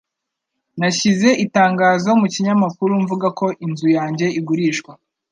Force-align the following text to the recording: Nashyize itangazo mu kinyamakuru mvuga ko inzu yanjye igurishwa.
Nashyize 0.79 1.29
itangazo 1.45 2.09
mu 2.21 2.27
kinyamakuru 2.33 2.91
mvuga 3.01 3.27
ko 3.39 3.45
inzu 3.65 3.87
yanjye 3.97 4.25
igurishwa. 4.39 4.91